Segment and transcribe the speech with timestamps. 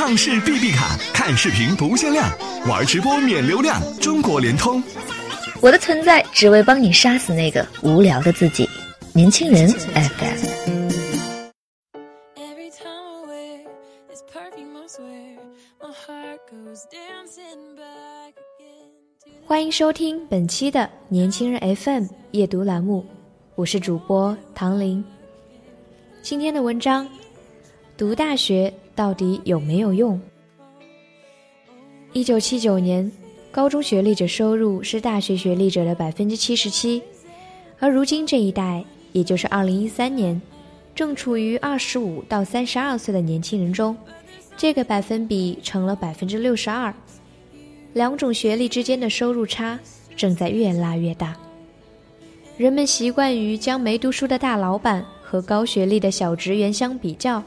[0.00, 2.26] 畅视 B B 卡，看视频不限量，
[2.66, 4.82] 玩直播免流量，中国联通。
[5.60, 8.66] 我的存在只为帮你杀死那个无聊的自己。
[9.12, 10.88] 年轻人 FM。
[19.44, 23.04] 欢迎收听本期的年轻人 FM 夜读栏目，
[23.54, 25.04] 我是主播唐玲。
[26.22, 27.06] 今天的文章：
[27.98, 30.20] 读大学到底有没有用？
[32.12, 33.10] 一九七九年，
[33.50, 37.02] 高中学历者收入是大学学历者的百分之七十七，
[37.78, 40.38] 而如今这一代，也就是二零一三年，
[40.94, 43.96] 正处于二十五到三十二岁的年轻人中，
[44.54, 46.92] 这个百分比成了百分之六十二。
[47.94, 49.80] 两种学历之间的收入差
[50.14, 51.34] 正在越拉越大。
[52.58, 57.42] 人们习惯于将没读书的大老板和高学历的小职员相比较，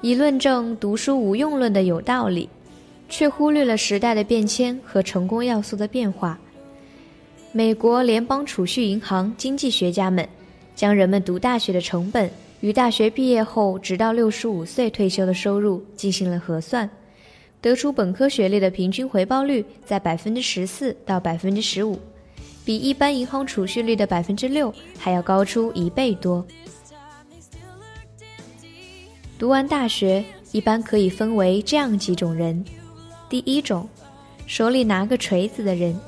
[0.00, 2.48] 以论证读书无用论的有道理，
[3.08, 6.38] 却忽略了时代的变迁和成功要素的变化。
[7.50, 10.26] 美国联邦储蓄银行经济学家们
[10.76, 16.88] 将人们读大学的成本与大学毕业后直到六十五岁退休的收入进行了核算。
[17.60, 21.98] 得出本科学历的平均回报率在百分之十四到百分之十五，
[22.64, 26.46] 比一般银行储蓄率的百分之六还要高出一倍多。
[29.38, 32.64] 读完大学一般可以分为这样几种人：
[33.28, 33.88] 第一种，
[34.46, 35.98] 手里拿个锤子的人，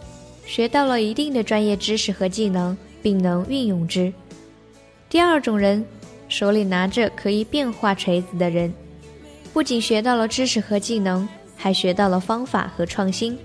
[0.44, 4.12] 学到了一定的专业知识和技能，并能运用之；
[5.08, 5.84] 第二种人，
[6.28, 8.74] 手里拿着可以变化锤子的人，
[9.52, 11.28] 不仅学到了知识和技能。
[11.62, 13.36] 还学到了方法和创新，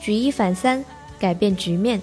[0.00, 0.84] 举一反三，
[1.18, 2.00] 改变局面。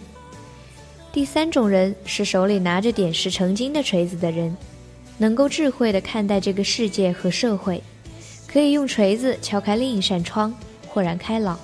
[1.14, 4.54] 第三种人是手里拿着点石成金的锤子的人，
[5.24, 7.82] 能够智慧地看待这个世界和社会，
[8.46, 10.54] 可以用锤子敲开另一扇窗，
[10.86, 11.58] 豁然开朗。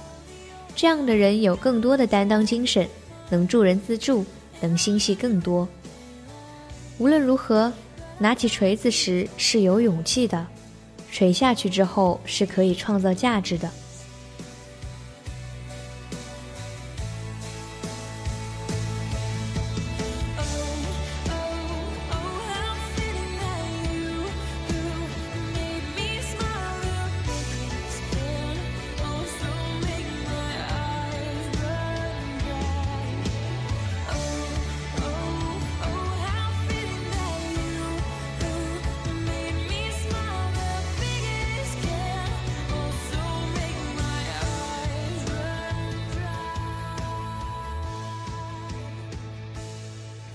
[0.77, 2.87] 这样的人有更多的担当精神，
[3.30, 4.25] 能助人自助，
[4.61, 5.67] 能心系更多。
[6.99, 7.70] 无论如何，
[8.17, 10.47] 拿起锤子时是有勇气的，
[11.11, 13.70] 锤下去之后是可以创造价值的。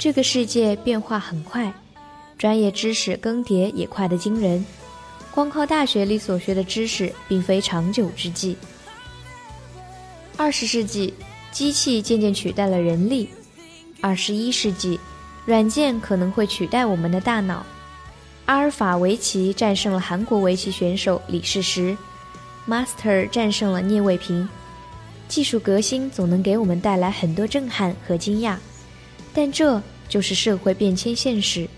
[0.05, 1.73] 这个世界变化很快，
[2.37, 4.63] 专业知识更迭也快得惊人。
[5.31, 8.55] 光靠大学里所学的知识，并非长久之计。
[10.37, 11.15] 二十世纪，
[11.51, 13.29] 机器渐渐取代了人力；
[14.03, 15.01] 二十一世纪，
[15.47, 17.65] 软件可能会取代我们的大脑。
[18.45, 21.97] 阿尔法围棋战胜了韩国围棋选手李世石
[22.69, 24.47] ，Master 战胜了聂卫平。
[25.29, 28.59] 技术革新总能给我们带来很多震撼和惊讶，
[29.33, 29.83] 但这。
[30.09, 31.69] 就是社会变迁现实。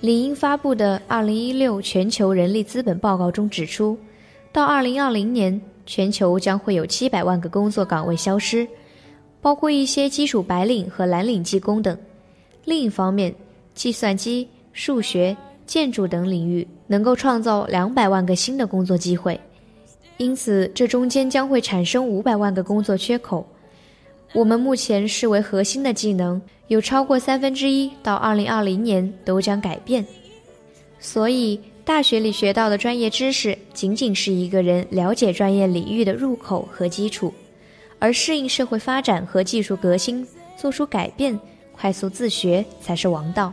[0.00, 3.96] 领英发布的《二零一六全球人力资本报告》中指出，
[4.52, 8.66] 到二零二零年，全球将会有七百万个工作岗位消失，
[9.40, 11.96] 包括一些基础白领和蓝领技工等。
[12.64, 13.32] 另一方面，
[13.74, 15.36] 计算机、数学、
[15.66, 19.40] 建筑等领域能够创造两百万个新的工作机会，
[20.16, 23.46] 因此这中间将会产生五百万个工作缺口。
[24.32, 26.40] 我们目前视为核心的技能。
[26.68, 30.06] 有超过三分之一到二零二零年都将改变，
[30.98, 37.34] 所以大学里学到的专业知识仅仅是一个人了解专业领域的入口和基础，
[37.98, 40.26] 而适应社会发展和技术革新、
[40.56, 41.38] 做出改变、
[41.72, 43.52] 快速自学才是王道。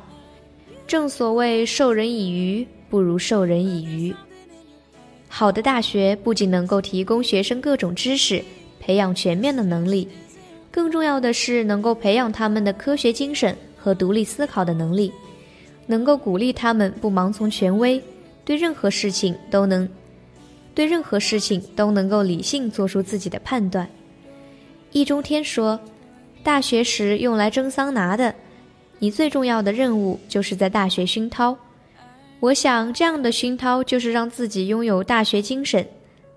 [0.87, 4.15] 正所谓授人以鱼不如授人以渔。
[5.27, 8.41] 好的大学不仅能够提供学生各种知识，
[8.79, 10.07] 培养全面的能力。
[10.79, 15.11] 更重要的是，能够培养他们的科学精神和独立思考的能力，
[15.87, 18.01] 能够鼓励他们不盲从权威，
[18.45, 19.87] 对任何事情都能
[20.73, 23.85] 对任何事情都能够理性做出自己的判断。
[24.93, 25.77] 易中天说
[26.43, 28.33] ：“大学时用来蒸桑拿的，
[28.99, 31.57] 你最重要的任务就是在大学熏陶。
[32.39, 35.85] 我想，这样的熏陶就是让自己拥有大学精神、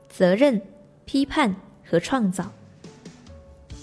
[0.09, 0.61] 责任、
[1.05, 1.55] 批判
[1.89, 2.51] 和创造。”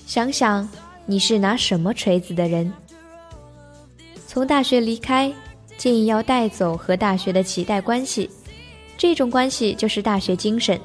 [0.09, 0.67] 想想
[1.05, 2.73] 你是拿什么锤子的人？
[4.25, 5.31] 从大学离开，
[5.77, 8.27] 建议要带走和大学的脐带关系，
[8.97, 10.81] 这种关系就是大学精神。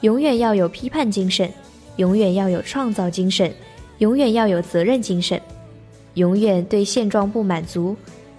[0.00, 1.52] 永远要有批判精神，
[1.96, 3.54] 永远要有创造精神，
[3.98, 5.38] 永远要有责任精神，
[6.14, 7.94] 永远对现状不满足，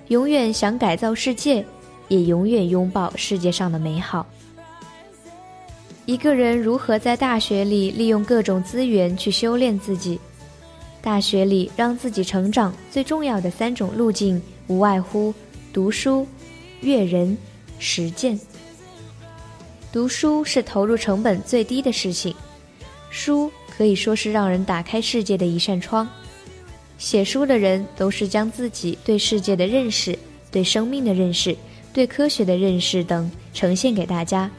[0.07, 1.63] 永远想改造世界，
[2.07, 4.25] 也永远拥抱世界上的美好。
[6.07, 10.17] 一个人如何在大学里利用各种资源去修炼自己？
[11.01, 15.33] 大学里让自己成长最重要的三种路径，无外乎
[15.73, 16.25] 读书、
[16.79, 17.37] 阅人、
[17.77, 18.39] 实践。
[19.91, 22.33] 读书是投入成本最低的事情，
[23.09, 26.07] 书可以说是让人打开世界的一扇窗。
[26.97, 30.17] 写书的人都是将自己对世界的认识、
[30.49, 31.53] 对生命的认识、
[31.91, 34.49] 对科学的认识等呈现给大家。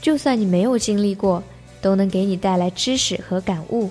[0.00, 1.42] 就算你没有经历过，
[1.80, 3.90] 都能给你带来知识和感悟。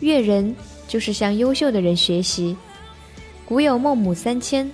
[0.00, 0.54] 阅人
[0.88, 2.56] 就是向优秀的人学习。
[3.44, 4.70] 古有孟母三迁，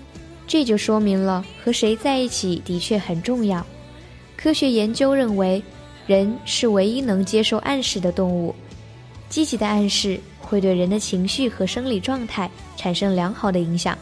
[0.47, 3.65] 这就说明了和谁在一起的确很重要。
[4.37, 5.63] 科学研究认为，
[6.07, 8.55] 人是唯一能接受暗示的动物。
[9.29, 13.97] 积极的暗示会对人的情绪和生理状态产生良好的影响，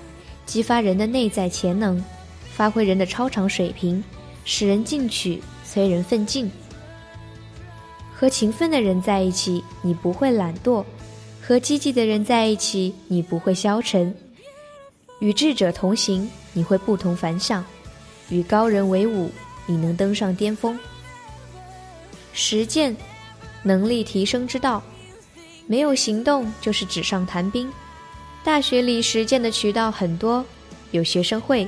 [0.45, 2.03] 激发人的内在潜能，
[2.53, 4.03] 发挥人的超常水平。
[4.45, 6.51] 使人进取，催人奋进。
[8.15, 10.85] 和勤奋的人在一起，你不会懒惰；
[11.43, 14.13] 和积极的人在一起，你不会消沉；
[15.19, 17.63] 与智者同行，你会不同凡响；
[18.29, 19.31] 与高人为伍，
[19.67, 20.79] 你能登上巅峰。
[22.33, 22.97] 实践，
[23.63, 24.83] 能力提升之道。
[25.67, 27.71] 没有行动，就是纸上谈兵。
[28.45, 30.45] 大学里实践的渠道很多，
[30.91, 31.67] 有学生会、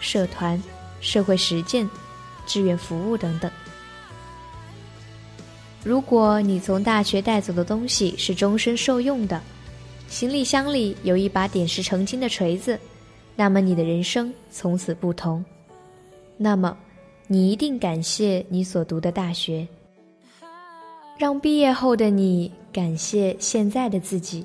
[0.00, 0.60] 社团、
[1.00, 1.88] 社会实践。
[2.46, 3.50] 志愿服务等等。
[5.84, 9.40] 如果你从大学带走的东西是终身受用的，
[10.08, 12.78] 行李箱里有一把点石成金的锤子，
[13.36, 15.44] 那么你的人生从此不同。
[16.36, 16.76] 那么，
[17.26, 19.66] 你一定感谢你所读的大学，
[21.18, 24.44] 让毕业后的你感谢现在的自己。